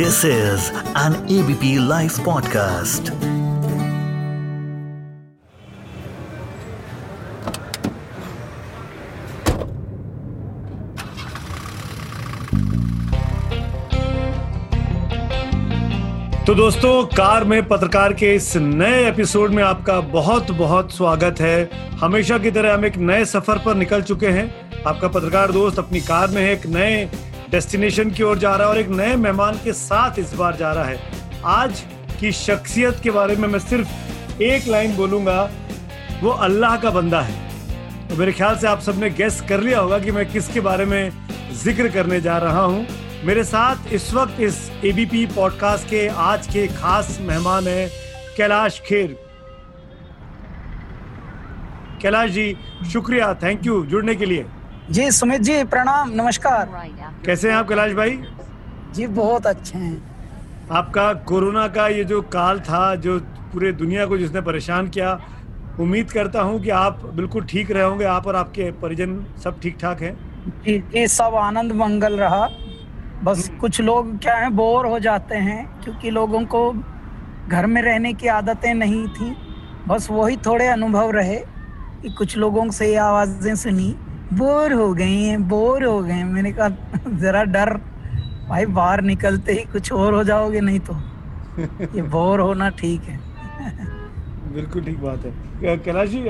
[0.00, 3.10] This is an ABP live podcast
[16.46, 21.70] तो दोस्तों, car में पत्रकार के इस नए एपिसोड में आपका बहुत बहुत स्वागत है।
[22.00, 26.00] हमेशा की तरह हम एक नए सफ़र पर निकल चुके हैं। आपका पत्रकार दोस्त अपनी
[26.00, 27.04] कार में एक नए
[27.50, 30.72] डेस्टिनेशन की ओर जा रहा है और एक नए मेहमान के साथ इस बार जा
[30.72, 30.98] रहा है।
[31.44, 31.80] आज
[32.20, 35.42] की शख्सियत के बारे में मैं सिर्फ़ एक लाइन बोलूँगा,
[36.22, 39.98] वो अल्लाह का बंदा है। तो मेरे ख्याल से आप सबने गेस कर लिया होगा
[39.98, 41.12] कि मैं किसके बारे में
[41.62, 42.86] ज़िक्र करने जा रहा हूँ।
[43.24, 47.90] मेरे साथ इस वक्त इस एबीपी पॉडकास्ट के आज के खास मेहमान हैं
[48.36, 49.16] कैलाश खेर।
[52.02, 52.56] कैलाश जी,
[52.92, 54.46] शुक्रिया थैंक यू जुड़ने के लिए।
[54.88, 56.68] जी सुमित जी प्रणाम नमस्कार।
[57.26, 58.16] कैसे हैं आप कैलाश भाई?
[58.94, 63.18] जी बहुत अच्छे हैं। आपका कोरोना का ये जो काल था जो
[63.52, 65.12] पूरे दुनिया को जिसने परेशान किया
[65.80, 69.76] उम्मीद करता हूँ कि आप बिल्कुल ठीक रहे होंगे आप और आपके परिजन सब ठीक
[69.80, 70.14] ठाक हैं।
[70.64, 72.46] जी जी सब आनंद मंगल रहा।
[73.24, 76.72] बस हम्म। कुछ लोग क्या है बोर हो जाते हैं क्योंकि लोगों को
[77.48, 79.34] घर में रहने की आदतें नहीं थी।
[79.88, 81.36] बस वही थोड़े अनुभव रहे
[82.02, 83.94] कि कुछ लोगों से ये आवाज़ें सुनी।
[84.32, 86.68] बोर हो गए हैं, बोर हो गए मैंने कहा,
[87.18, 87.70] ज़रा डर।
[88.48, 90.94] भाई, बाहर निकलते ही कुछ और हो जाओगे, नहीं तो।
[91.96, 93.18] ये बोर होना ठीक है।
[94.54, 96.24] बिल्कुल ठीक बात है। कैलाश जी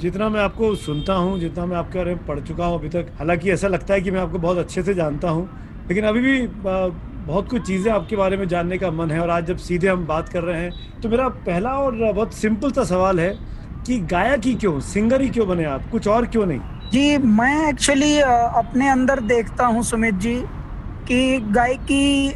[0.00, 3.06] जितना मैं आपको सुनता हूँ, जितना मैं आपके बारे में पढ़ चुका हूँ अभी तक,
[3.18, 5.48] हालाँकि ऐसा लगता है कि मैं आपको बहुत अच्छे से जानता हूँ,
[5.88, 9.46] लेकिन अभी भी बहुत कुछ चीज़ें आपके बारे में जानने का मन है और आज
[9.46, 13.20] जब सीधे हम बात कर रहे हैं तो मेरा पहला और बहुत सिंपल सा सवाल
[13.20, 13.34] है
[13.86, 15.88] कि गायक ही क्यों, सिंगर ही क्यों बने आप?
[15.92, 16.60] कुछ और क्यों नहीं?
[16.92, 20.34] जी मैं एक्चुअली अपने अंदर देखता हूँ सुमित जी
[21.08, 22.32] कि गायकी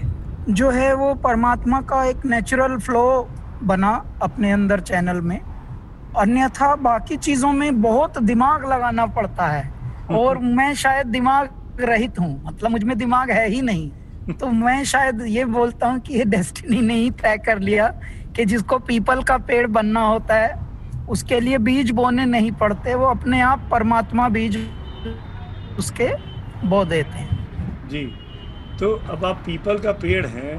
[0.48, 3.02] जो है वो परमात्मा का एक नेचुरल फ्लो
[3.62, 3.90] बना
[4.22, 5.38] अपने अंदर चैनल में।
[6.18, 9.68] अन्यथा बाकी चीज़ों में बहुत दिमाग लगाना पड़ता है
[10.12, 15.22] और मैं शायद दिमाग रहित हूँ मतलब मुझमें दिमाग है ही नहीं। तो मैं शायद
[15.28, 17.88] ये बोलता हूँ कि ये डेस्टिनी ने ही तय कर लिया
[18.36, 20.63] कि जिसको पीपल का पेड़ बनना होता है
[21.08, 24.58] उसके लिए बीज बोने नहीं पड़ते, वो अपने आप परमात्मा बीज
[25.78, 26.08] उसके
[26.66, 28.04] बो देते हैं। जी
[28.80, 30.54] तो अब आप पीपल का पेड़ हैं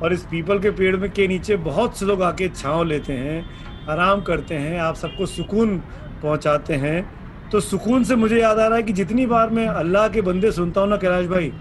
[0.00, 3.44] और इस पीपल के पेड़ में के नीचे बहुत से लोग आके छांव लेते हैं,
[3.88, 5.76] आराम करते हैं, आप सबको सुकून
[6.22, 10.08] पहुंचाते हैं। तो सुकून से मुझे याद आ रहा है कि जितनी बार मैं अल्लाह
[10.08, 11.52] के बंदे सुनता हूँ ना कैलाश भाई,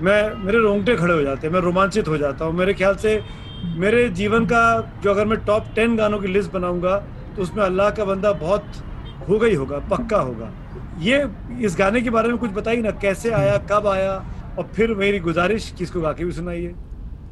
[0.00, 3.20] मैं, मेरे रोंगटे खड़े हो जाते हैं, मैं रोमांचित हो जाता हूँ। मेरे ख्याल से
[3.76, 4.62] मेरे जीवन का
[5.02, 6.96] जो अगर मैं टॉप टेन गानों की लिस्ट बनाऊँगा
[7.36, 8.82] तो उसमें अल्लाह का बंदा बहुत
[9.28, 10.50] ही होगा, पक्का होगा।
[11.00, 11.18] ये
[11.60, 14.12] इस गाने के बारे में कुछ बताइए ना, कैसे आया, कब आया,
[14.58, 16.74] और फिर मेरी गुजारिश कि इसको गा के भी सुनाइए।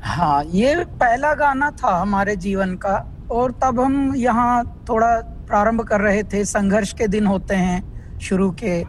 [0.02, 2.96] हाँ ये पहला गाना था हमारे जीवन का,
[3.30, 5.14] और तब हम यहाँ थोड़ा
[5.48, 8.82] प्रारंभ कर रहे थे, संघर्ष के दिन होते हैं शुरू के,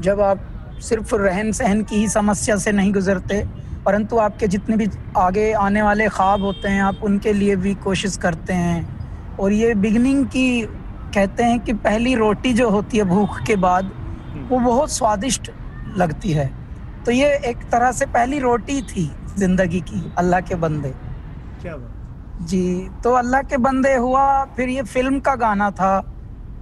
[0.00, 3.44] जब आप सिर्फ़ रहन सहन की ही समस्या से नहीं गुजरते,
[3.84, 4.88] परंतु आपके जितने भी
[5.18, 8.93] आगे आने वाले ख्वाब होते हैं, आप उनके लिए भी कोशिश करते हैं।
[9.40, 10.62] और ये बिगनिंग की
[11.14, 13.90] कहते हैं कि पहली रोटी जो होती है भूख के बाद
[14.50, 15.50] वो बहुत स्वादिष्ट
[15.96, 16.46] लगती है।
[17.06, 20.92] तो ये एक तरह से पहली रोटी थी ज़िंदगी की अल्लाह के बंदे।
[21.62, 25.98] क्या बात। जी तो अल्लाह के बंदे हुआ फिर ये फ़िल्म का गाना था।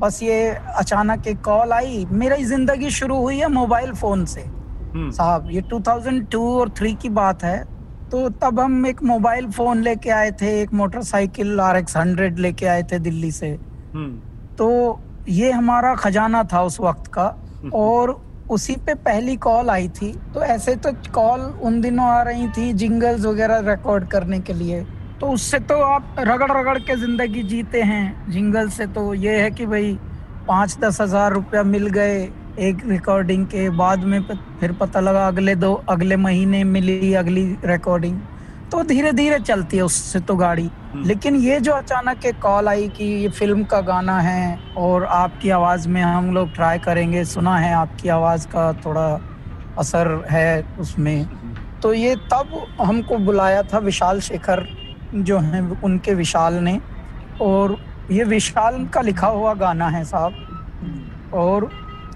[0.00, 5.10] बस ये अचानक एक कॉल आई। मेरी ज़िंदगी शुरू हुई है मोबाइल फ़ोन से। हम्म।
[5.10, 7.64] साहब ये 2002 और 3 की बात है।
[8.12, 12.66] तो तब हम एक मोबाइल फ़ोन लेके आए थे एक मोटरसाइकिल आर एक्स हंड्रेड लेके
[12.66, 13.48] आए थे दिल्ली से।
[13.94, 14.68] हम्म। तो
[15.28, 17.24] ये हमारा खजाना था उस वक्त का
[17.74, 18.10] और
[18.50, 22.72] उसी पे पहली कॉल आई थी। तो ऐसे तो कॉल उन दिनों आ रही थी
[22.74, 24.82] जिंगल्स वगैरह रिकॉर्ड करने के लिए।
[25.20, 29.50] तो उससे तो आप रगड़ रगड़ के ज़िंदगी जीते हैं। जिंगल से तो ये है
[29.50, 29.98] कि भाई
[30.48, 32.20] पाँच दस हज़ार रुपया मिल गए।
[32.52, 34.20] एक रिकॉर्डिंग के बाद में
[34.60, 38.18] फिर पता लगा अगले दो अगले महीने मिली अगली रिकॉर्डिंग
[38.72, 42.88] तो धीरे धीरे चलती है उससे तो गाड़ी। लेकिन ये जो अचानक एक कॉल आई
[42.88, 47.56] कि ये फ़िल्म का गाना है और आपकी आवाज़ में हम लोग ट्राई करेंगे सुना
[47.58, 49.08] है आपकी आवाज़ का थोड़ा
[49.78, 51.26] असर है उसमें।
[51.82, 54.66] तो ये तब हमको बुलाया था विशाल शेखर
[55.14, 56.80] जो हैं उनके विशाल ने।
[57.40, 57.76] और
[58.10, 61.70] ये विशाल का लिखा हुआ गाना है साहब। और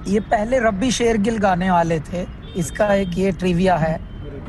[0.09, 2.27] ये पहले रब्बी शेरगिल गाने वाले थे।
[2.57, 4.01] इसका एक ये ट्रिविया है।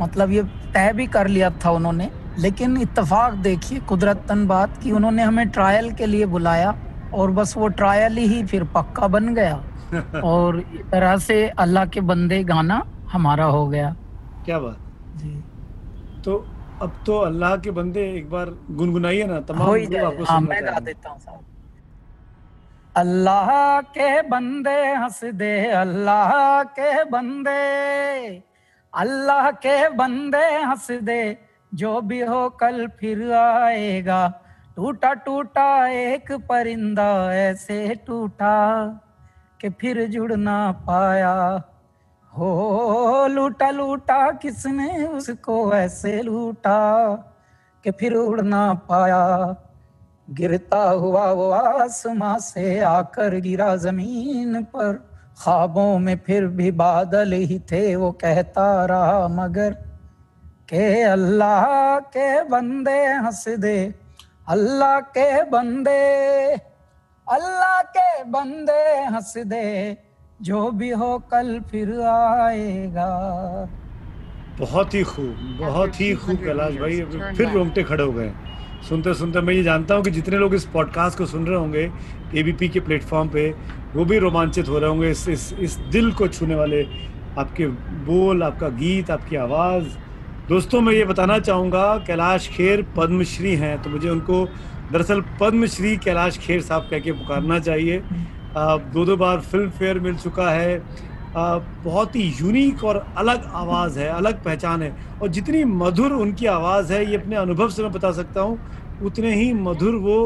[0.01, 0.44] मतलब ये
[0.74, 2.09] तय भी कर लिया था उन्होंने।
[2.39, 6.75] लेकिन इत्तेफाक देखिए कुदरतन बात कि उन्होंने हमें ट्रायल के लिए बुलाया
[7.13, 9.63] और बस वो ट्रायल ही फिर पक्का बन गया।
[10.24, 13.95] और इस तरह से अल्लाह के बंदे गाना हमारा हो गया।
[14.45, 14.77] क्या बात।
[15.15, 15.44] जी।
[16.25, 16.45] तो
[16.81, 21.19] अब तो अल्लाह के बंदे एक बार गुनगुनाइए ना तमाम हो मैं गा देता हूँ
[21.19, 21.39] साहब।
[22.98, 28.44] अल्लाह के बंदे हंस दे, अल्लाह के बंदे।
[28.94, 31.38] अल्लाह के बंदे हंस दे,
[31.74, 34.28] जो भी हो कल फिर आएगा।
[34.76, 38.56] टूटा टूटा एक परिंदा, ऐसे टूटा
[39.62, 41.34] कि फिर जुड़ ना पाया।
[42.34, 46.82] हो, लूटा लूटा, किसने उसको ऐसे लूटा
[47.84, 49.24] कि फिर उड़ ना पाया।
[50.28, 54.94] गिरता हुआ वो आसमां से आकर गिरा ज़मीन पर।
[55.40, 59.72] ख्वाबों में फिर भी बादल ही थे, वो कहता रहा मगर,
[60.70, 63.78] के अल्लाह के बंदे हंस दे,
[64.48, 66.02] अल्लाह के बंदे,
[67.28, 69.98] अल्लाह के बंदे हंस दे,
[70.42, 73.10] जो भी हो कल फिर आएगा।
[74.60, 77.02] बहुत ही खूब, बहुत ही खूब कैलाश भाई,
[77.38, 78.32] फिर रोंगटे खड़े हो गए।
[78.84, 81.92] सुनते सुनते मैं ये जानता हूँ कि जितने लोग इस पॉडकास्ट को सुन रहे होंगे
[82.36, 83.50] एबीपी के प्लेटफॉर्म पे
[83.96, 86.82] वो भी रोमांचित हो रहे होंगे इस इस इस दिल को छूने वाले
[87.38, 87.68] आपके
[88.08, 89.86] बोल आपका गीत आपकी आवाज़।
[90.50, 94.46] दोस्तों मैं ये बताना चाहूँगा कैलाश खेर पद्मश्री हैं तो मुझे उनको
[94.92, 98.02] दरअसल पद्मश्री कैलाश खेर साहब कह के पुकारना चाहिए।
[98.58, 100.78] आ, दो दो बार फ़िल्म फेयर मिल चुका है।
[101.36, 106.94] बहुत ही यूनिक और अलग आवाज़ है अलग पहचान है। और जितनी मधुर उनकी आवाज़
[106.94, 108.60] है ये अपने अनुभव से मैं बता सकता हूँ
[109.06, 110.18] उतने ही मधुर वो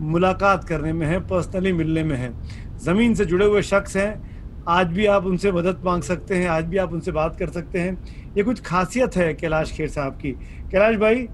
[0.00, 2.32] मुलाकात करने में है पर्सनली मिलने में है।
[2.78, 4.30] ज़मीन से जुड़े हुए शख्स हैं
[4.68, 7.80] आज भी आप उनसे मदद मांग सकते हैं आज भी आप उनसे बात कर सकते
[7.80, 7.96] हैं।
[8.36, 10.32] ये कुछ खासियत है कैलाश खेर साहब की।
[10.72, 11.26] कैलाश भाई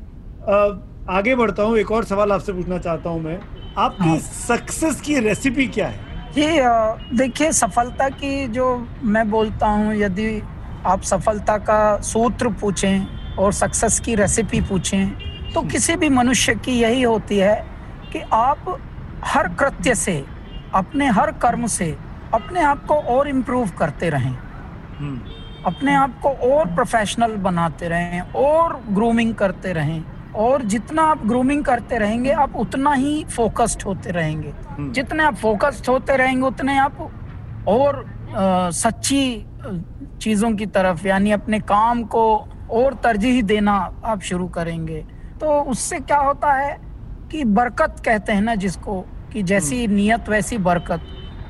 [1.11, 3.39] आगे बढ़ता हूँ एक और सवाल आपसे पूछना चाहता हूँ मैं।
[3.79, 6.08] आपकी हाँ। सक्सेस की रेसिपी क्या है?
[6.37, 6.61] ये
[7.17, 8.65] देखिए सफलता की जो
[9.03, 10.43] मैं बोलता हूँ यदि
[10.87, 16.73] आप सफलता का सूत्र पूछें और सक्सेस की रेसिपी पूछें तो किसी भी मनुष्य की
[16.73, 17.55] यही होती है
[18.13, 18.79] कि आप
[19.25, 20.25] हर कृत्य से
[20.75, 21.97] अपने हर कर्म से
[22.35, 24.33] अपने आप को और इम्प्रूव करते रहें।
[24.99, 25.21] हम्म,
[25.67, 30.03] अपने आप को और प्रोफेशनल बनाते रहें और ग्रूमिंग करते रहें।
[30.37, 35.35] और जितना आप ग्रूमिंग करते रहेंगे आप उतना ही फोकस्ड होते रहेंगे। हम्म। जितने आप
[35.35, 37.11] फोकस्ड होते रहेंगे उतने आप
[37.69, 39.45] और अ, सच्ची
[40.21, 42.25] चीज़ों की तरफ़ यानी अपने काम को
[42.71, 43.73] और तरजीह देना
[44.05, 45.05] आप शुरू करेंगे।
[45.41, 46.77] तो उससे क्या होता है
[47.33, 49.01] कि बरकत कहते हैं ना जिसको
[49.33, 51.01] कि जैसी नियत वैसी बरकत।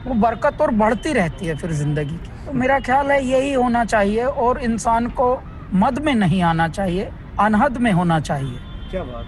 [0.06, 3.84] वो बरकत और बढ़ती रहती है फिर ज़िंदगी की। तो मेरा ख्याल है यही होना
[3.84, 5.42] चाहिए और इंसान को
[5.74, 7.10] मद में नहीं आना चाहिए
[7.40, 8.58] अनहद में होना चाहिए।
[8.90, 9.25] क्या बात?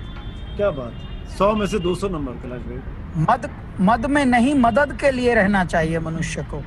[0.56, 0.92] क्या बात?
[1.38, 3.48] सौ में से दो सौ नंबर कैलाश भाई। मद
[3.80, 6.62] मद में नहीं मदद के लिए रहना चाहिए मनुष्य को।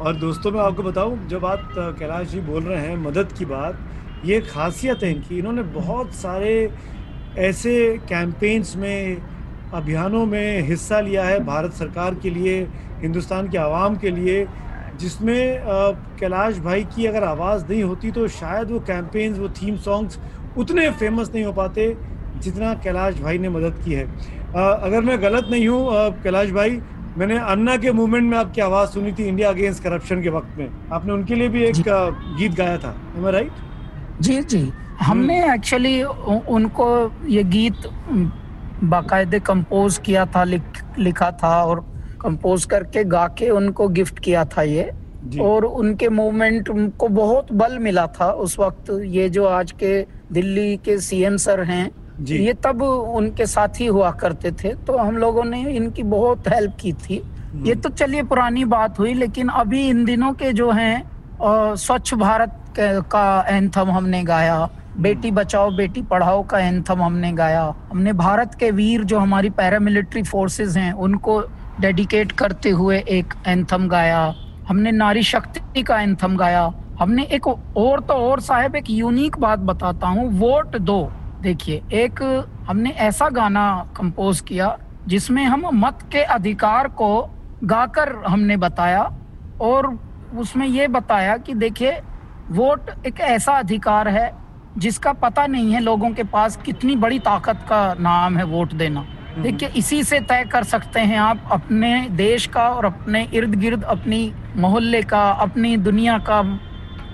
[0.00, 3.78] और दोस्तों मैं आपको बताऊँ जब आप कैलाश जी बोल रहे हैं मदद की बात
[4.24, 6.52] ये खासियत है इनकी। इन्होंने बहुत सारे
[7.38, 7.74] ऐसे
[8.08, 9.22] कैंपेन्स में
[9.74, 12.60] अभियानों में हिस्सा लिया है भारत सरकार के लिए
[13.00, 14.46] हिंदुस्तान के आवाम के लिए
[15.00, 15.64] जिसमें
[16.20, 20.18] कैलाश भाई की अगर आवाज़ नहीं होती तो शायद वो कैंपेन्स वो थीम सॉन्ग्स
[20.58, 21.86] उतने फ़ेमस नहीं हो पाते।
[22.36, 25.88] जितना कैलाश भाई ने मदद की है। अ, अगर मैं गलत नहीं हूँ
[26.22, 26.80] कैलाश भाई
[27.18, 30.68] मैंने अन्ना के मूवमेंट में आपकी आवाज़ सुनी थी इंडिया अगेंस्ट करप्शन के वक्त में।
[30.92, 31.82] आपने उनके लिए भी एक
[32.38, 32.94] गीत गाया था।
[33.30, 33.52] राइट
[34.20, 36.86] जी जी। हमने एक्चुअली उनको
[37.28, 37.88] ये गीत
[38.84, 40.62] बाकायदे कंपोज किया था लिख
[40.98, 41.80] लिखा था और
[42.20, 44.90] कंपोज करके गा के उनको गिफ्ट किया था ये।
[45.40, 50.76] और उनके मूवमेंट को बहुत बल मिला था। उस वक्त ये जो आज के दिल्ली
[50.76, 55.44] के सीएम सर हैं ये तब उनके साथ ही हुआ करते थे तो हम लोगों
[55.44, 57.22] ने इनकी बहुत हेल्प की थी।
[57.64, 62.54] ये तो चलिए पुरानी बात हुई लेकिन अभी इन दिनों के जो हैं स्वच्छ भारत
[63.10, 68.70] का एंथम हमने गाया बेटी बचाओ बेटी पढ़ाओ का एंथम हमने गाया। हमने भारत के
[68.70, 71.40] वीर जो हमारी पैरामिलिट्री फोर्सेस हैं उनको
[71.80, 74.22] डेडिकेट करते हुए एक एंथम गाया।
[74.68, 79.58] हमने नारी शक्ति का एंथम गाया। हमने एक और तो और साहब एक यूनिक बात
[79.60, 81.00] बताता हूँ वोट दो।
[81.42, 82.22] देखिए एक
[82.68, 83.66] हमने ऐसा गाना
[83.96, 84.76] कंपोज किया
[85.08, 87.10] जिसमें हम मत के अधिकार को
[87.64, 89.02] गाकर हमने बताया
[89.60, 89.86] और
[90.38, 91.92] उसमें ये बताया कि देखिए
[92.50, 94.32] वोट एक ऐसा अधिकार है
[94.78, 99.04] जिसका पता नहीं है लोगों के पास कितनी बड़ी ताकत का नाम है वोट देना।
[99.38, 103.84] देखिए इसी से तय कर सकते हैं आप अपने देश का और अपने इर्द गिर्द
[103.84, 104.20] अपनी
[104.56, 106.40] मोहल्ले का अपनी दुनिया का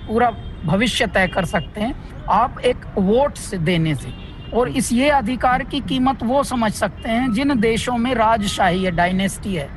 [0.07, 0.29] पूरा
[0.65, 4.13] भविष्य तय कर सकते हैं। आप एक वोट से देने से।
[4.53, 8.91] और इस ये अधिकार की कीमत वो समझ सकते हैं जिन देशों में राजशाही है
[8.91, 9.69] डायनेस्टी है।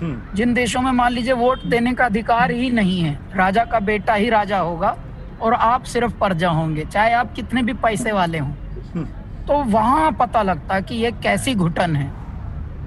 [0.00, 3.80] हम्म, जिन देशों में मान लीजिए वोट देने का अधिकार ही नहीं है राजा का
[3.80, 4.96] बेटा ही राजा होगा
[5.42, 8.52] और आप सिर्फ़ प्रजा होंगे चाहे आप कितने भी पैसे वाले हों।
[8.94, 9.04] हम्म।
[9.46, 12.24] तो वहाँ पता लगता कि ये कैसी घुटन है।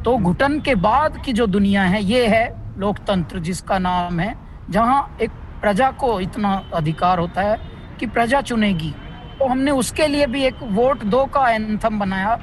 [0.04, 4.36] तो घुटन के बाद की जो दुनिया है ये है लोकतंत्र जिसका नाम है
[4.70, 5.30] जहाँ एक
[5.62, 7.58] प्रजा को इतना अधिकार होता है
[8.00, 8.94] कि प्रजा चुनेगी।
[9.40, 12.38] तो हमने उसके लिए भी एक वोट दो का एंथम बनाया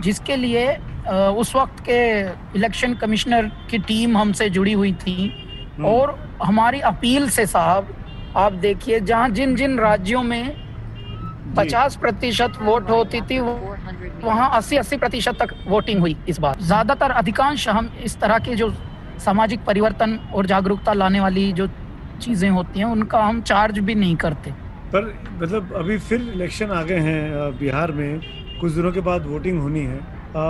[0.00, 0.66] जिसके लिए
[1.08, 1.98] उस वक्त के
[2.58, 5.32] इलेक्शन कमिश्नर की टीम हमसे जुड़ी हुई थी।
[5.76, 7.94] हम्म। और हमारी अपील से साहब
[8.36, 10.54] आप देखिए जहाँ जिन जिन राज्यों में
[11.56, 17.68] 50 प्रतिशत वोट होती थी वहाँ 80-80 प्रतिशत तक वोटिंग हुई इस बार। ज़्यादातर अधिकांश
[17.68, 18.72] हम इस तरह के जो
[19.24, 21.66] सामाजिक परिवर्तन और जागरूकता लाने वाली जो
[22.16, 24.50] चीज़ें होती हैं उनका हम चार्ज भी नहीं करते।
[24.92, 28.20] पर मतलब अभी फिर इलेक्शन आ गए हैं बिहार में
[28.60, 30.44] कुछ दिनों के बाद वोटिंग होनी है। अ,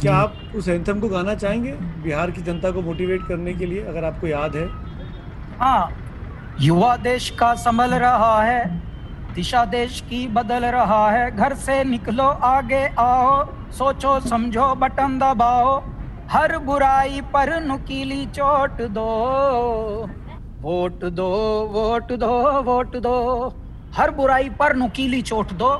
[0.00, 1.72] क्या आप उस एंथम को गाना चाहेंगे
[2.04, 4.68] बिहार की जनता को मोटिवेट करने के लिए अगर आपको याद है?
[5.60, 5.88] हाँ
[6.60, 8.82] युवा देश का संभल रहा है
[9.34, 15.72] दिशा देश की बदल रहा है घर से निकलो आगे आओ सोचो समझो बटन दबाओ
[16.30, 19.08] हर बुराई पर नुकीली चोट दो।
[20.64, 21.28] वोट दो
[21.72, 23.16] वोट दो वोट दो।
[23.94, 25.70] हर बुराई पर नुकीली चोट दो।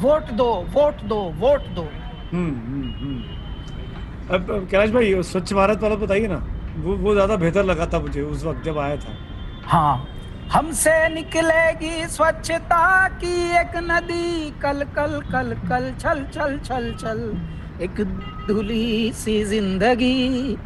[0.00, 1.82] वोट दो वोट दो वोट दो।
[2.32, 6.38] हम्म हम्म हम्म। अब कैलाश भाई स्वच्छ भारत वाला बताइए ना
[6.78, 9.14] वो वो ज़्यादा बेहतर लगा था मुझे उस वक्त जब आया था।
[9.66, 9.94] हाँ
[10.52, 17.20] हमसे निकलेगी स्वच्छता की एक नदी। कल कल कल कल छल छल छल छल।
[17.82, 18.00] एक
[18.48, 20.56] धुली सी ज़िंदगी।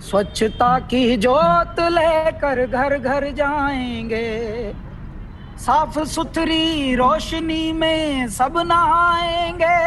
[0.00, 4.72] स्वच्छता की जोत लेकर घर घर जाएँगे।
[5.58, 9.78] साफ़ सुथरी रोशनी में सब नहाएँगे।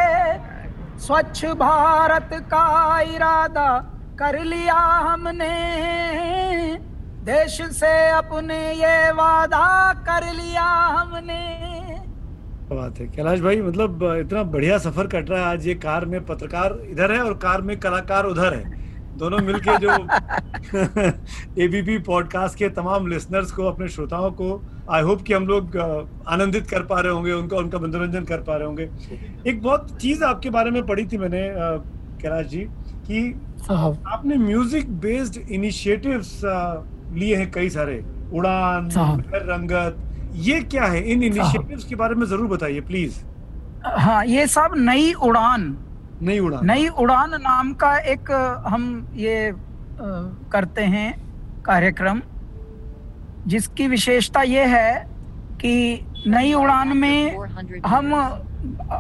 [1.00, 3.78] स्वच्छ भारत का इरादा
[4.20, 5.54] कर लिया हमने।
[7.24, 11.44] देश से अपने ये वादा कर लिया हमने।
[12.72, 16.26] बात है। कैलाश भाई मतलब इतना बढ़िया सफ़र कट रहा है। आज ये कार में
[16.26, 18.87] पत्रकार इधर है और कार में कलाकार उधर है।
[19.18, 19.90] दोनों मिलके जो
[21.64, 24.50] एबीपी पॉडकास्ट के तमाम लिसनर्स को अपने श्रोताओं को
[24.92, 25.78] आई होप कि हम लोग
[26.28, 28.90] आनंदित कर पा रहे होंगे उनका उनका मनोरंजन कर पा रहे होंगे।
[29.48, 31.42] एक बहुत चीज़ आपके बारे में पढ़ी थी मैंने
[32.22, 32.60] कैलाश जी
[33.08, 33.32] कि
[34.08, 36.42] आपने म्यूज़िक बेस्ड इनिशिएटिव्स
[37.14, 38.90] लिए हैं कई सारे। उड़ान
[39.34, 40.04] रंगत
[40.36, 41.02] ये क्या है?
[41.12, 43.20] इन इनिशिएटिव्स के बारे में ज़रूर बताइए प्लीज़
[43.86, 45.78] हाँ ये सब नई उड़ान
[46.22, 48.32] नहीं उड़ान। नई उड़ान नाम का एक,
[48.68, 49.54] हम ये
[50.52, 51.10] करते हैं
[51.66, 52.22] कार्यक्रम,
[53.48, 55.06] जिसकी विशेषता ये है
[55.62, 55.74] कि
[56.28, 57.38] नई उड़ान में
[57.86, 58.14] हम,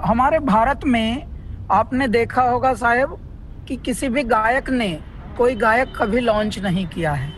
[0.05, 1.27] हमारे भारत में
[1.71, 3.17] आपने देखा होगा साहब
[3.67, 4.89] कि किसी भी गायक ने
[5.37, 7.31] कोई गायक कभी लॉन्च नहीं किया है।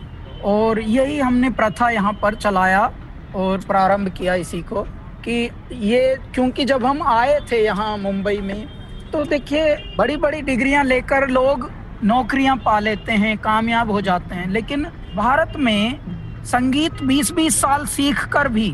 [0.44, 2.90] और यही हमने प्रथा यहाँ पर चलाया
[3.36, 4.82] और प्रारंभ किया इसी को
[5.24, 8.66] कि ये, क्योंकि जब हम आए थे यहाँ मुंबई में
[9.12, 11.70] तो देखिए बड़ी बड़ी डिग्रियाँ लेकर लोग
[12.04, 14.84] नौकरियाँ पा लेते हैं कामयाब हो जाते हैं। लेकिन
[15.16, 18.68] भारत में संगीत 20-20 साल सीख कर भी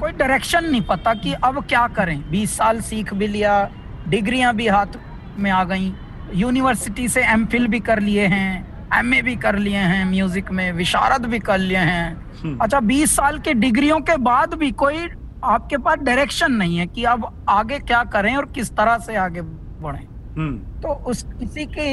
[0.00, 3.68] कोई डायरेक्शन नहीं पता कि अब क्या करें। 20 साल सीख भी लिया
[4.08, 4.98] डिग्रियाँ भी हाथ
[5.38, 5.92] में आ गई।
[6.34, 11.26] यूनिवर्सिटी से एम भी कर लिए हैं एम भी कर लिए हैं म्यूज़िक में विशारद
[11.26, 15.08] भी कर लिए हैं। हम्म। अच्छा 20 साल की डिग्रियों के बाद भी कोई
[15.44, 19.40] आपके पास डायरेक्शन नहीं है कि अब आगे क्या करें और किस तरह से आगे
[19.82, 20.04] बढ़ें
[20.36, 21.88] हम्म। तो उस किसी के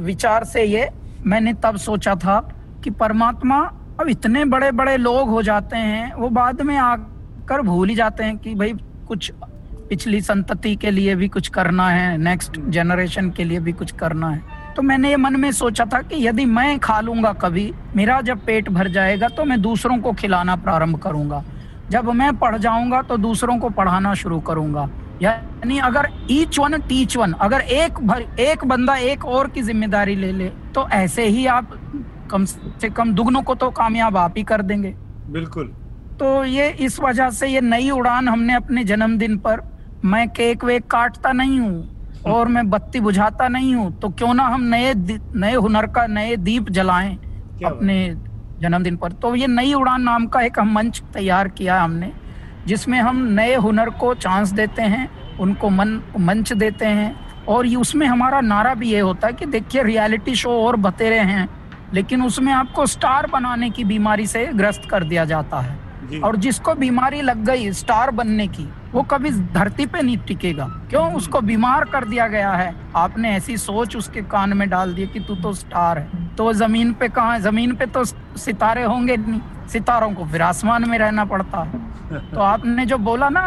[0.00, 0.88] विचार से ये
[1.26, 2.38] मैंने तब सोचा था
[2.84, 3.58] कि परमात्मा
[4.00, 8.24] अब इतने बड़े बड़े लोग हो जाते हैं वो बाद में आकर भूल ही जाते
[8.24, 8.72] हैं कि भाई
[9.08, 9.32] कुछ
[9.88, 14.30] पिछली संतति के लिए भी कुछ करना है नेक्स्ट जनरेशन के लिए भी कुछ करना
[14.30, 18.20] है। तो मैंने ये मन में सोचा था कि यदि मैं खा लूँगा कभी मेरा
[18.20, 21.42] जब पेट भर जाएगा तो मैं दूसरों को खिलाना प्रारंभ करूँगा।
[21.90, 24.88] जब मैं पढ़ जाऊँगा तो दूसरों को पढ़ाना शुरू करूँगा।
[25.22, 30.14] यानी अगर ईच वन टीच वन अगर एक भर एक बंदा एक और की ज़िम्मेदारी
[30.16, 31.70] ले ले तो ऐसे ही आप
[32.30, 34.94] कम से कम दुगनों को तो कामयाब आप ही कर देंगे।
[35.30, 35.66] बिल्कुल।
[36.20, 39.62] तो ये इस वजह से ये नई उड़ान हमने अपने जन्मदिन पर
[40.04, 44.44] मैं केक वेक काटता नहीं हूँ और मैं बत्ती बुझाता नहीं हूँ तो क्यों ना
[44.44, 47.16] हम नए नए हुनर का नए दीप जलाएँ।
[47.64, 47.96] अपने
[48.60, 52.12] जन्मदिन पर। तो ये नई उड़ान नाम का एक हम मंच तैयार किया हमने।
[52.66, 57.14] जिसमें हम नए हुनर को चांस देते हैं उनको मन मंच देते हैं
[57.48, 61.18] और ये उसमें हमारा नारा भी ये होता है कि देखिए रियलिटी शो और बतेरे
[61.20, 61.48] हैं
[61.94, 65.82] लेकिन उसमें आपको स्टार बनाने की बीमारी से ग्रस्त कर दिया जाता है।
[66.20, 71.12] और जिसको बीमारी लग गई स्टार बनने की वो कभी धरती पे नहीं टिकेगा। क्यों?
[71.14, 75.20] उसको बीमार कर दिया गया है। आपने ऐसी सोच उसके कान में डाल दी कि
[75.20, 80.12] तू तो स्टार है। तो ज़मीन पे कहा ज़मीन पे तो सितारे होंगे नहीं। सितारों
[80.12, 81.64] को फिर आसमान में रहना पड़ता।
[82.30, 83.44] तो आपने जो बोला ना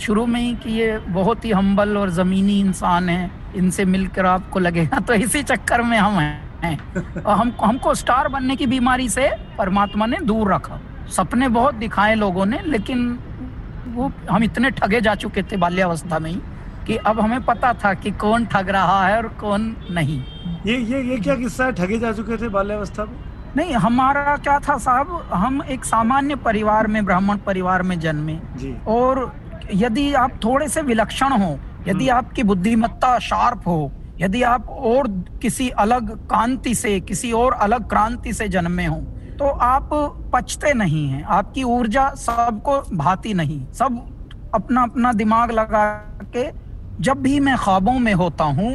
[0.00, 4.60] शुरू में ही कि ये बहुत ही हम्बल और ज़मीनी इंसान है, इनसे मिलकर आपको
[4.60, 9.30] लगेगा तो इसी चक्कर में हम हैं। और हम, हमको स्टार बनने की बीमारी से
[9.58, 13.18] परमात्मा ने दूर रखा। सपने बहुत दिखाए लोगों ने, लेकिन
[13.86, 16.40] वो, हम इतने ठगे जा चुके थे बाल्यावस्था में ही
[16.86, 20.22] कि अब हमें पता था कि कौन ठग रहा है और कौन नहीं।
[20.66, 23.16] ये ये ये क्या किस्सा है, ठगे जा चुके थे बाल्यावस्था में?
[23.56, 28.38] नहीं हमारा क्या था साहब हम एक सामान्य परिवार में ब्राह्मण परिवार में जन्मे।
[28.88, 29.32] और
[29.74, 31.50] यदि आप थोड़े से विलक्षण हो
[31.88, 35.08] यदि हम्म। आपकी बुद्धिमत्ता शार्प हो यदि आप और
[35.42, 39.00] किसी अलग कांति से किसी और अलग क्रांति से जन्मे हो
[39.38, 39.88] तो आप
[40.34, 43.96] पचते नहीं हैं। आपकी ऊर्जा सबको भाती नहीं। सब
[44.54, 45.86] अपना अपना दिमाग लगा
[46.36, 46.50] के
[47.00, 48.70] जब भी मैं ख्वाबों में होता हूँ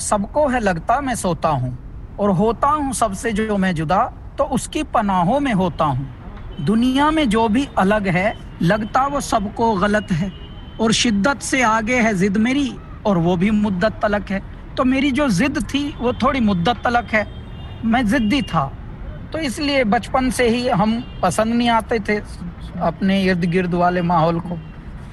[0.00, 1.76] सबको है लगता मैं सोता हूँ।
[2.20, 6.08] और होता हूँ सबसे जो मैं जुदा तो उसकी पनाहों में होता हूँ।
[6.60, 10.32] दुनिया में जो भी अलग है, लगता वो सबको गलत है।
[10.80, 14.42] और शिद्दत से आगे है जिद मेरी, और वो भी मुद्दत तलक है।
[14.76, 17.26] तो मेरी जो जिद थी, वो थोड़ी मुद्दत तलक है।
[17.84, 18.72] मैं जिद्दी था।
[19.32, 22.16] तो इसलिए बचपन से ही हम पसंद नहीं आते थे
[22.80, 24.58] अपने इर्द गिर्द वाले माहौल को।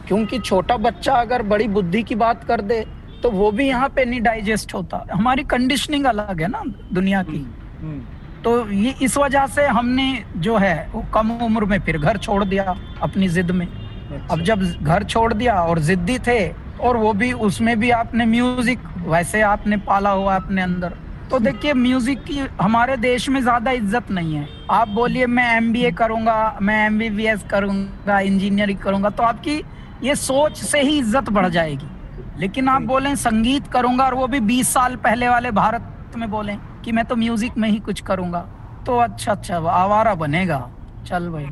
[0.07, 2.85] क्योंकि छोटा बच्चा अगर बड़ी बुद्धि की बात कर दे
[3.23, 6.63] तो वो भी यहाँ पे नहीं डाइजेस्ट होता। हमारी कंडीशनिंग अलग है ना
[6.93, 7.37] दुनिया की।
[7.81, 7.99] हम्म,
[8.43, 12.43] तो ये इस वजह से हमने जो है वो कम उम्र में फिर घर छोड़
[12.45, 16.41] दिया अपनी जिद में। अच्छा। अब जब घर छोड़ दिया और जिद्दी थे
[16.79, 20.93] और वो भी उसमें भी आपने म्यूज़िक वैसे आपने पाला हुआ अपने अंदर।
[21.31, 25.91] तो देखिए म्यूज़िक की हमारे देश में ज़्यादा इज़्ज़त नहीं है। आप बोलिए मैं एमबीए
[25.93, 29.61] करूँगा मैं एमबीबीएस करूँगा इंजीनियरिंग करूँगा तो आपकी
[30.03, 31.87] ये सोच से ही इज़्ज़त बढ़ जाएगी।
[32.41, 36.57] लेकिन आप बोलें संगीत करूँगा और वो भी 20 साल पहले वाले भारत में बोलें
[36.85, 38.39] कि मैं तो म्यूज़िक में ही कुछ करूँगा
[38.85, 40.59] तो अच्छा अच्छा आवारा बनेगा।
[41.07, 41.45] चल भाई।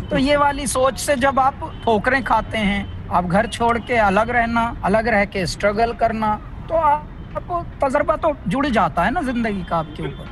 [0.00, 4.30] तो ये वाली सोच से जब आप ठोकरें खाते हैं आप घर छोड़ के अलग
[4.30, 6.34] रहना अलग रह के स्ट्रगल करना
[6.68, 10.28] तो आप- आपको तजर्बा तो जुड़ जाता है ना ज़िंदगी का आपके ऊपर।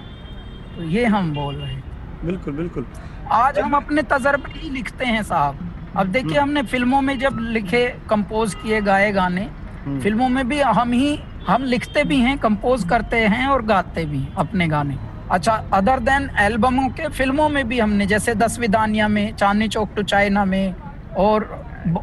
[0.76, 1.82] तो ये हम बोल रहे हैं।
[2.24, 2.86] बिल्कुल बिल्कुल।
[3.32, 7.86] आज हम अपने तजर्बे ही लिखते हैं साहब। अब देखिए हमने फ़िल्मों में जब लिखे
[8.10, 9.42] कंपोज किए गाए गाने
[9.84, 14.04] हम्म, फ़िल्मों में भी हम ही हम लिखते भी हैं कंपोज करते हैं और गाते
[14.06, 14.96] भी हैं अपने गाने।
[15.30, 19.94] अच्छा अदर देन एल्बमों के फ़िल्मों में भी हमने जैसे दस विदानिया में चांदनी चौक
[19.96, 20.74] टू चाइना में
[21.18, 21.44] और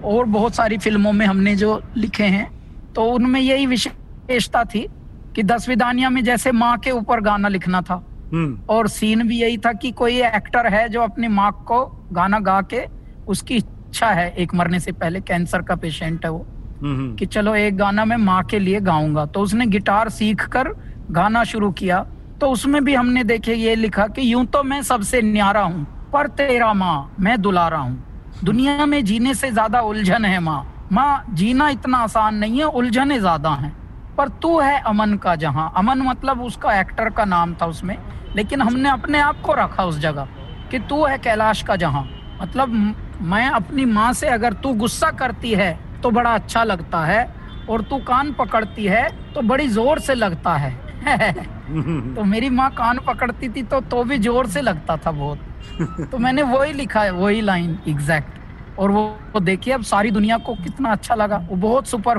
[0.03, 2.47] और बहुत सारी फ़िल्मों में हमने जो लिखे हैं
[2.95, 4.87] तो उनमें यही विशेषता थी
[5.35, 7.95] कि दस विदानिया में जैसे माँ के ऊपर गाना लिखना था।
[8.33, 12.39] हम्म, और सीन भी यही था कि कोई एक्टर है जो अपनी माँ को गाना
[12.39, 12.85] गा के
[13.27, 16.45] उसकी इच्छा है एक मरने से पहले कैंसर का पेशेंट है वो।
[16.81, 20.45] हम्म, हम्म, कि चलो एक गाना मैं माँ के लिए गाऊँगा। तो उसने गिटार सीख
[20.47, 20.67] कर
[21.11, 21.99] गाना शुरू किया।
[22.41, 26.27] तो उसमें भी हमने देखे ये लिखा कि यूँ तो मैं सबसे न्यारा हूँ पर
[26.37, 31.69] तेरा माँ मैं दुलारा हूँ। दुनिया में जीने से ज़्यादा उलझन है माँ। माँ जीना
[31.69, 33.73] इतना आसान नहीं है उलझने ज़्यादा हैं।
[34.17, 37.97] पर तू है अमन का जहाँ। अमन मतलब उसका एक्टर का नाम था उसमें।
[38.35, 40.27] लेकिन हमने अपने आप को रखा उस जगह
[40.71, 42.07] कि तू है कैलाश का जहाँ।
[42.41, 45.71] मतलब म- अपनी माँ से अगर तू गुस्सा करती है
[46.03, 47.23] तो बड़ा अच्छा लगता है
[47.69, 50.71] और तू कान पकड़ती है तो बड़ी ज़ोर से लगता है।
[52.15, 56.17] तो मेरी माँ कान पकड़ती थी तो तो भी ज़ोर से लगता था बहुत। तो
[56.17, 59.03] मैंने वही लिखा है वही लाइन एग्जैक्ट और वो,
[59.33, 62.17] वो देखिए अब सारी दुनिया को कितना अच्छा लगा। वो बहुत सुपर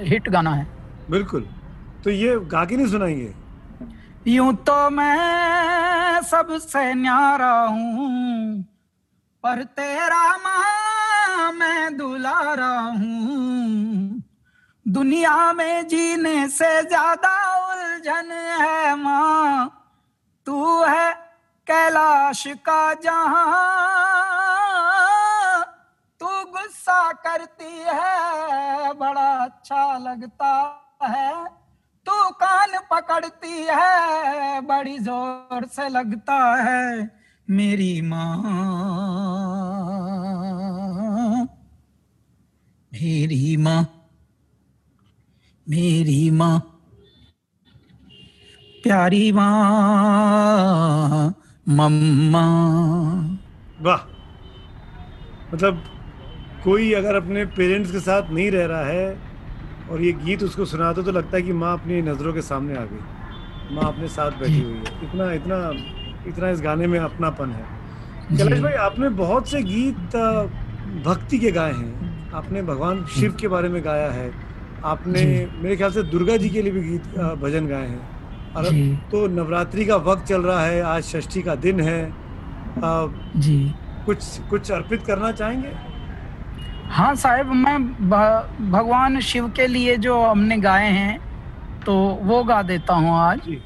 [0.00, 0.66] हिट गाना है।
[1.10, 1.46] बिल्कुल।
[2.04, 3.34] तो ये गा के नहीं सुनाएँगे?
[4.32, 8.64] यूँ तो मैं सबसे न्यारा हूँ
[9.46, 14.22] पर तेरा माँ मैं दुलारा हूँ।
[14.86, 19.68] दुनिया में जीने से ज़्यादा उलझन है माँ।
[20.46, 21.12] तू है
[21.66, 23.44] कैलाश का जहाँ।
[26.20, 30.54] तू गुस्सा करती है, बड़ा अच्छा लगता
[31.04, 31.44] है।
[32.06, 38.42] तू कान पकड़ती है, बड़ी ज़ोर से लगता है। मेरी माँ।
[42.92, 43.86] मेरी माँ।
[45.68, 46.58] मेरी माँ।
[48.82, 49.50] प्यारी माँ।
[51.68, 52.46] मम्मा।
[53.80, 53.98] वाह।
[55.54, 55.84] मतलब
[56.64, 59.18] कोई अगर अपने पेरेंट्स के साथ नहीं रह रहा है
[59.90, 62.84] और ये गीत उसको सुनाते तो लगता है कि माँ अपनी नज़रों के सामने आ
[62.84, 65.56] गई। माँ अपने साथ बैठी हुई है। इतना इतना
[66.28, 70.16] इतना इस गाने में अपनापन है। कैलाश भाई आपने बहुत से गीत
[71.04, 74.30] भक्ति के गाए हैं। आपने भगवान शिव के बारे में गाया है।
[74.84, 77.06] आपने मेरे ख्याल से दुर्गा जी के लिए भी गीत
[77.42, 78.64] भजन गाए हैं। और
[79.10, 82.00] तो नवरात्रि का वक्त चल रहा है आज षष्ठी का दिन है।
[83.36, 83.58] जी।
[84.06, 85.72] कुछ कुछ अर्पित करना चाहेंगे?
[86.88, 87.78] हाँ साहब मैं
[88.70, 91.18] भगवान शिव के लिए जो हमने गाए हैं
[91.86, 93.60] तो वो गा देता हूँ आज। जी।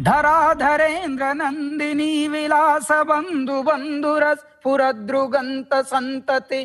[0.00, 6.64] धरा धरेन्द्र नंदिनी विलास बंधु बंधुरस पुरद्रुगंत संतति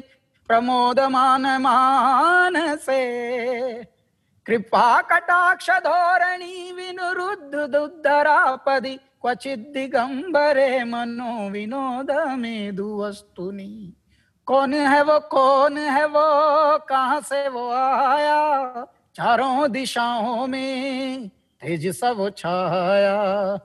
[0.50, 3.04] प्रमोदमान मानसे
[4.46, 8.98] कृपा कटाक्ष धोरणी विनुरुद्ध दुद्धरापदि
[9.46, 13.94] दिगंबरे मनो विनोद मेधु वस्तुनि
[14.48, 16.28] कौन है वो कौन है वो
[16.78, 18.86] कहाँ से वो आया?
[19.16, 23.60] चारों दिशाओं में तेज सब छाया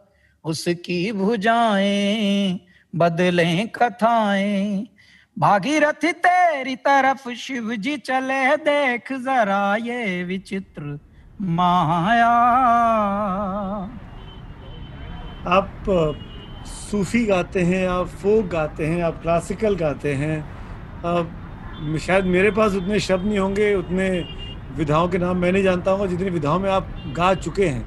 [0.44, 2.60] उसकी भुजाएँ
[2.96, 4.86] बदलें कथाएँ।
[5.38, 10.98] भागीरथी तेरी तरफ़ शिव जी चले देख जरा ये विचित्र
[11.40, 12.32] माया।
[15.48, 15.84] आप
[16.66, 20.38] सूफी गाते हैं आप फोक गाते हैं आप क्लासिकल गाते हैं।
[21.04, 21.22] अ,
[21.98, 24.08] शायद मेरे पास उतने शब्द नहीं होंगे उतने
[24.76, 27.84] विधाओं के नाम मैं नहीं जानता हूँ जितनी विधाओं में आप गा चुके हैं।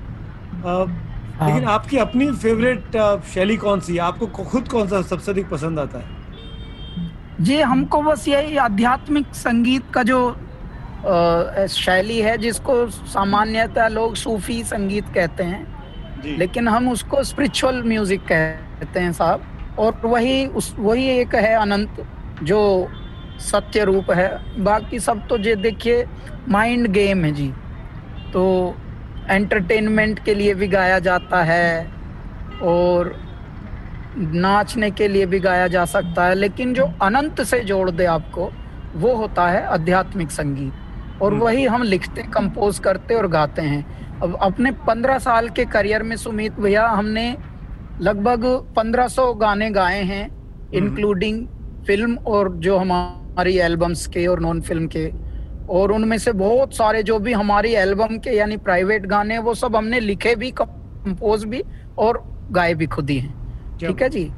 [1.37, 2.97] लेकिन हाँ। आपकी अपनी फेवरेट
[3.33, 3.99] शैली कौन सी है?
[3.99, 6.05] आपको खुद कौन सा सबसे अधिक पसंद आता है?
[7.41, 10.19] जी हमको बस यही आध्यात्मिक संगीत का जो
[11.69, 15.63] शैली है जिसको सामान्यतः लोग सूफी संगीत कहते हैं।
[16.23, 19.41] जी। लेकिन हम उसको स्पिरिचुअल म्यूज़िक कहते हैं साहब।
[19.79, 22.05] और वही उस वही एक है अनंत
[22.43, 22.61] जो
[23.39, 24.29] सत्य रूप है।
[24.63, 26.05] बाकी सब तो जे देखिए
[26.49, 27.53] माइंड गेम है जी।
[28.33, 28.75] तो
[29.29, 31.87] एंटरटेनमेंट के लिए भी गाया जाता है
[32.63, 33.15] और
[34.17, 38.51] नाचने के लिए भी गाया जा सकता है लेकिन जो अनंत से जोड़ दे आपको
[38.95, 40.73] वो होता है आध्यात्मिक संगीत।
[41.21, 45.65] और हम्म। वही हम लिखते कंपोज करते और गाते हैं। अब अपने पंद्रह साल के
[45.65, 47.35] करियर में सुमित भैया हमने
[48.01, 48.45] लगभग
[48.77, 50.25] 1500 गाने गाए हैं
[50.73, 51.45] इंक्लूडिंग
[51.87, 55.09] फ़िल्म और जो हमारी एल्बम्स के और नॉन फ़िल्म के।
[55.69, 59.75] और उनमें से बहुत सारे जो भी हमारी एल्बम के यानी प्राइवेट गाने वो सब
[59.75, 61.63] हमने लिखे भी कंपोज भी
[61.97, 64.31] और गाए भी खुद ही हैं। ठीक है जी?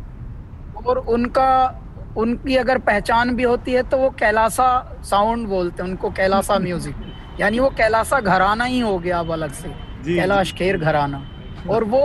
[0.88, 1.84] और उनका
[2.18, 4.70] उनकी अगर पहचान भी होती है तो वो कैलासा
[5.04, 6.96] साउंड बोलते हैं उनको कैलासा म्यूज़िक
[7.40, 9.70] यानी वो कैलासा घराना ही हो गया अब अलग से।
[10.06, 11.22] कैलाश खेर घराना।
[11.70, 12.02] और वो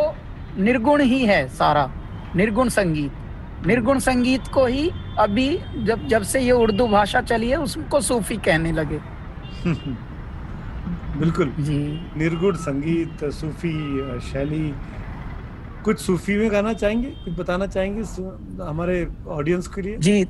[0.58, 1.90] निर्गुण ही है सारा
[2.36, 3.12] निर्गुण संगीत।
[3.66, 8.36] निर्गुण संगीत को ही अभी जब जब से ये उर्दू भाषा चली है उसको सूफी
[8.36, 8.98] कहने लगे।
[11.18, 11.78] बिल्कुल। जी।
[12.16, 13.72] निर्गुण संगीत सूफी
[14.20, 14.74] शैली
[15.84, 17.08] कुछ सूफी में गाना चाहेंगे?
[17.10, 18.02] कुछ बताना चाहेंगे
[18.64, 19.96] हमारे ऑडियंस के लिए?
[19.96, 20.24] जी।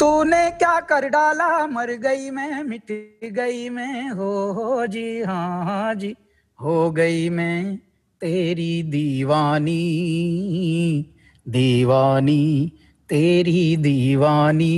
[0.00, 1.66] तूने क्या कर डाला?
[1.66, 2.92] मर गई मैं मिट
[3.32, 6.16] गई मैं। हो हो जी हाँ हाँ जी।
[6.60, 7.76] हो गई मैं
[8.20, 9.80] तेरी दीवानी।
[11.48, 12.72] दीवानी,
[13.08, 14.74] तेरी दीवानी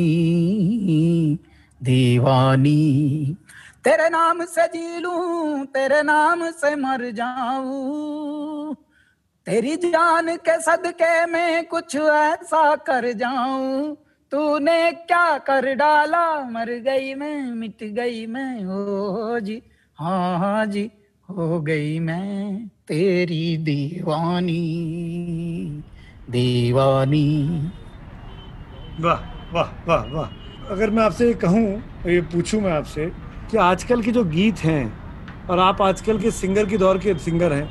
[1.83, 3.37] दीवानी।
[3.85, 8.74] तेरे नाम से जी लूँ, तेरे नाम से मर जाऊँ।
[9.46, 13.96] तेरी जान के सदके में कुछ ऐसा कर जाऊँ।
[14.31, 16.40] तूने क्या कर डाला?
[16.44, 19.62] मर गई मैं, मिट गई मैं। हो जी
[19.98, 20.90] हाँ हाँ जी,
[21.31, 24.62] हो गई मैं, तेरी दीवानी।
[26.27, 27.27] दीवानी।
[29.01, 29.19] वाह
[29.53, 31.67] वाह वाह वाह। अगर मैं आपसे कहूँ
[32.07, 33.07] ये पूछूँ मैं आपसे
[33.51, 34.93] कि आजकल के जो गीत हैं
[35.51, 37.69] और आप आजकल के सिंगर के दौर के सिंगर हैं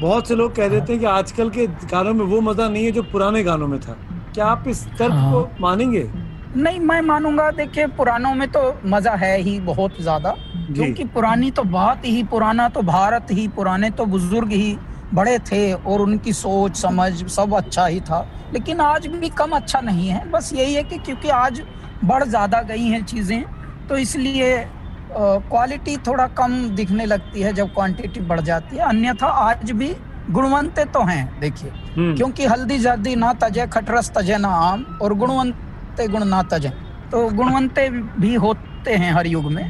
[0.00, 2.92] बहुत से लोग कह देते हैं कि आजकल के गानों में वो मज़ा नहीं है
[2.92, 3.96] जो पुराने गानों में था।
[4.34, 6.08] क्या आप इस तर्क को हाँ। मानेंगे?
[6.56, 10.34] नहीं मैं मानूँगा देखिए पुरानों में तो मज़ा है ही बहुत ज़्यादा
[10.66, 14.76] क्योंकि पुरानी तो बात ही पुराना तो भारत ही पुराने तो बुज़ुर्ग ही
[15.14, 19.80] बड़े थे और उनकी सोच समझ सब अच्छा ही था। लेकिन आज भी कम अच्छा
[19.80, 21.62] नहीं है। बस यही है कि क्योंकि आज
[22.04, 23.44] बढ़ ज़्यादा गई हैं चीज़ें
[23.88, 24.66] तो इसलिए
[25.12, 29.94] क्वालिटी थोड़ा कम दिखने लगती है जब क्वांटिटी बढ़ जाती है। अन्यथा आज भी
[30.30, 35.14] गुणवंते तो हैं देखिए। हम्म, क्योंकि हल्दी जल्दी ना तजे खटरस तजे ना आम और
[35.14, 36.68] गुणवंते गुण ना तजे।
[37.12, 39.66] तो गुणवंते भी होते हैं हर युग में।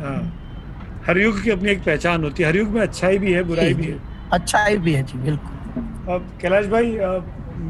[0.00, 0.20] हाँ।
[1.06, 3.74] हर युग की अपनी एक पहचान होती है। हर युग में अच्छाई भी है बुराई
[3.74, 3.98] भी है।
[4.32, 6.96] अच्छाई भी है जी बिल्कुल। अब कैलाश भाई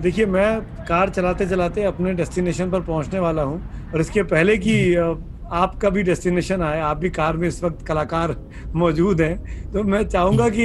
[0.02, 3.60] देखिए मैं कार चलाते चलाते अपने डेस्टिनेशन पर पहुँचने वाला हूँ
[3.94, 4.74] और इसके पहले कि
[5.52, 8.34] आपका भी डेस्टिनेशन आए आप भी कार में इस वक्त कलाकार
[8.74, 10.64] मौजूद हैं तो मैं चाहूँगा कि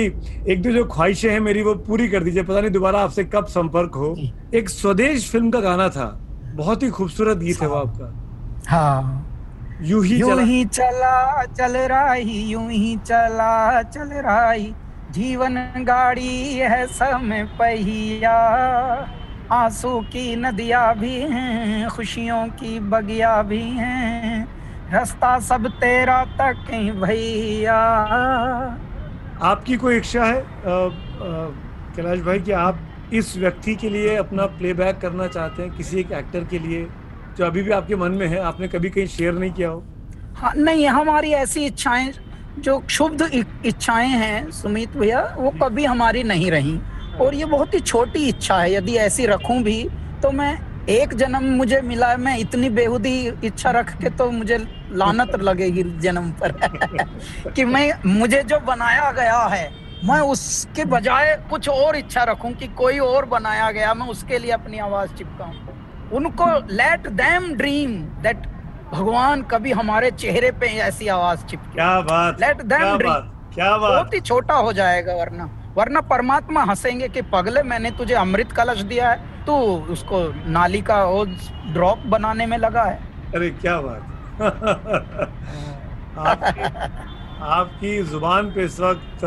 [0.49, 3.45] एक दो जो ख्वाहिशें हैं मेरी वो पूरी कर दीजिए। पता नहीं दोबारा आपसे कब
[3.47, 4.15] संपर्क हो।
[4.56, 6.06] एक स्वदेश फ़िल्म का गाना था
[6.56, 8.13] बहुत ही खूबसूरत गीत है वो आपका।
[8.67, 9.27] हाँ।
[9.82, 14.73] यूँ ही ही चला चल रही यूँ ही चला चल रही
[15.12, 18.36] जीवन गाड़ी है समय पहिया।
[19.52, 24.45] आँसू की नदियाँ भी हैं खुशियों की बगिया भी हैं।
[24.91, 26.71] रास्ता सब तेरा तक
[27.02, 27.80] भैया।
[29.41, 30.43] आपकी कोई इच्छा है?
[30.65, 32.80] कैलाश भाई कि आप
[33.13, 36.88] इस व्यक्ति के लिए अपना प्लेबैक करना चाहते हैं किसी एक एक्टर के लिए
[37.38, 39.84] जो अभी भी आपके मन में है आपने कभी कहीं शेयर नहीं किया हो?
[40.36, 42.12] हाँ नहीं हमारी ऐसी इच्छाएँ
[42.59, 46.79] जो क्षुब्ध इच्छाएँ हैं, सुमित भैया, वो कभी हमारी नहीं रही।
[47.21, 49.89] और ये बहुत ही छोटी इच्छा है, यदि ऐसी रखूँ भी
[50.23, 50.59] तो मैं
[50.89, 54.57] एक जन्म मुझे मिला, मैं इतनी बेहूदी इच्छा रख के तो मुझे
[54.91, 56.51] लानत लगेगी जन्म पर।
[57.55, 59.71] कि मैं, मुझे जो बनाया गया है,
[60.05, 64.51] मैं उसके बजाय कुछ और इच्छा रखूँ कि कोई और बनाया गया, मैं उसके लिए
[64.51, 65.53] अपनी आवाज़ चिपकाऊं।
[66.11, 68.50] उनको लेट देम ड्रीम दैट
[68.93, 72.97] भगवान कभी हमारे चेहरे पे ऐसी आवाज़ चिपके। क्या बात लेट देम
[73.54, 78.13] क्या बात। बहुत ही छोटा हो जाएगा वरना। वरना परमात्मा हंसेंगे कि पगले मैंने तुझे
[78.13, 79.54] अमृत कलश दिया है तू
[79.91, 80.19] उसको
[80.51, 81.25] नाली का वो
[81.73, 82.99] ड्रॉप बनाने में लगा है।
[83.36, 84.08] अरे क्या बात।
[86.17, 86.63] आपकी,
[87.43, 89.19] आपकी ज़ुबान पे इस वक्त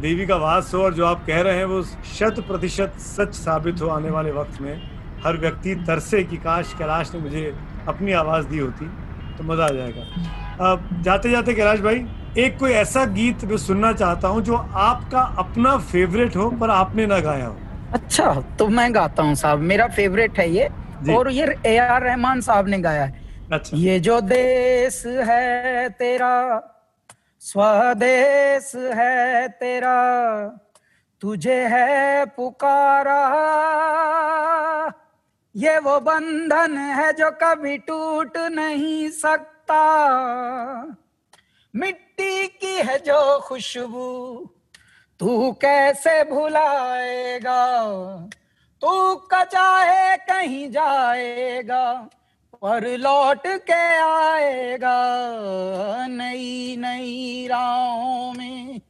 [0.00, 1.82] देवी का वास हो और जो आप कह रहे हैं वो
[2.18, 4.74] शत प्रतिशत सच साबित हो आने वाले वक्त में।
[5.26, 7.54] हर व्यक्ति तरसे की काश कैलाश ने मुझे
[7.90, 8.86] अपनी आवाज़ दी होती
[9.38, 10.02] तो मज़ा आ जाएगा।
[10.64, 12.06] अब जाते जाते कैलाश भाई
[12.38, 17.06] एक कोई ऐसा गीत मैं सुनना चाहता हूँ जो आपका अपना फेवरेट हो पर आपने
[17.06, 17.56] ना गाया हो।
[17.92, 20.68] अच्छा तो मैं गाता हूँ साहब मेरा फेवरेट है ये
[21.14, 26.36] और ये ए आर रहमान साहब ने गाया है। अच्छा। ये जो देश है तेरा
[27.42, 29.98] स्वदेश है तेरा
[31.22, 33.20] तुझे है पुकारा।
[35.54, 39.82] ये वो बंधन है जो कभी टूट नहीं सकता।
[41.74, 44.50] मिट्टी की है जो खुशबू,
[45.20, 47.66] तू कैसे भुलाएगा?
[48.82, 51.92] तू कचाहे कहीं जाएगा,
[52.54, 54.96] पर लौट के आएगा
[56.06, 58.80] नई नई राहों में,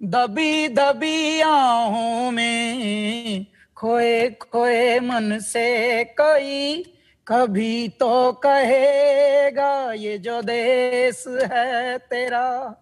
[0.00, 3.46] दबी दबी आहों में।
[3.78, 6.84] खोए खोए मन से कोई
[7.26, 12.74] कभी तो कहेगा ये जो देश है तेरा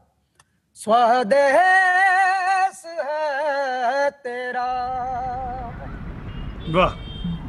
[0.77, 4.67] स्वदेश है तेरा।
[6.75, 6.89] वाह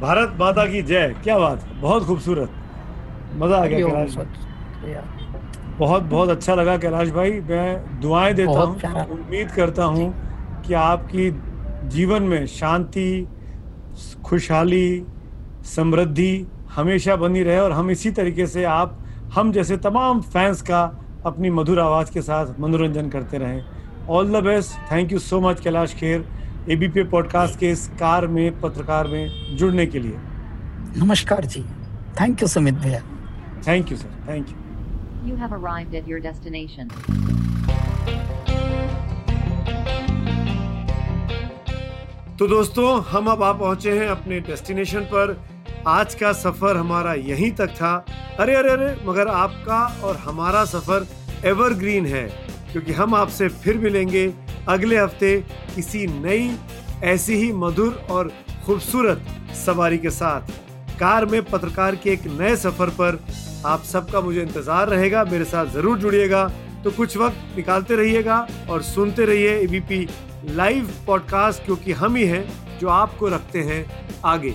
[0.00, 2.50] भारत माता की जय क्या बात बहुत खूबसूरत।
[3.34, 4.16] मज़ा आ गया कैलाश
[5.78, 10.14] बहुत बहुत अच्छा लगा कैलाश भाई मैं दुआएँ देता हूँ उम्मीद करता हूँ
[10.66, 11.30] कि आपकी
[11.88, 13.28] जीवन में शांति
[14.24, 15.04] खुशहाली
[15.64, 18.98] समृद्धि हमेशा बनी रहे और हम इसी तरीके से आप
[19.34, 20.82] हम जैसे तमाम फैंस का
[21.26, 23.64] अपनी मधुर आवाज़ के साथ मनोरंजन करते रहें।
[24.08, 26.28] All the best thank you so much Kailash Kher
[26.70, 30.18] A B P podcast के इस कार में पत्रकार में जुड़ने के लिए।
[30.96, 31.62] नमस्कार जी।
[32.20, 33.00] थैंक यू सुमित भैया।
[33.68, 34.56] Thank you sir thank you
[35.18, 36.86] You have arrived at your destination.
[42.38, 45.34] तो दोस्तों, हम अब आ पहुँचे हैं अपने डेस्टिनेशन पर।
[45.86, 47.92] आज का सफ़र हमारा यहीं तक था।
[48.38, 51.06] अरे अरे अरे, मगर आपका और हमारा सफ़र
[51.46, 52.22] एवरग्रीन है,
[52.72, 54.26] क्योंकि हम आपसे फिर मिलेंगे
[54.68, 55.34] अगले हफ़्ते
[55.74, 56.50] किसी नई,
[57.04, 58.32] ऐसी ही मधुर और
[58.66, 59.24] खूबसूरत
[59.56, 60.52] सवारी के साथ।
[61.00, 63.22] कार में पत्रकार के एक नए सफ़र पर
[63.66, 66.50] आप सबका मुझे इंतज़ार रहेगा। मेरे साथ ज़रूर जुड़िएगा।
[66.84, 70.06] तो कुछ वक्त निकालते रहिएगा और सुनते रहिए एबीपी
[70.44, 73.84] लाइव पॉडकास्ट क्योंकि हम ही हैं जो आपको रखते हैं
[74.24, 74.54] आगे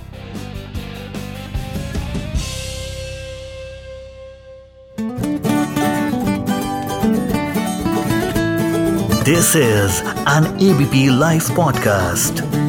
[9.26, 12.63] this is an ABP live podcast.